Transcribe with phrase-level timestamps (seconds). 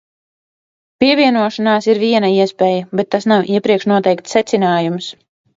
[1.03, 5.13] Pievienošanās ir viena iespēja, bet tas nav iepriekš noteikts secinājums.